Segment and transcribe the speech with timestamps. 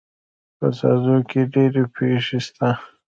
[0.57, 2.67] په ساکزو کي ډيري پښي سته.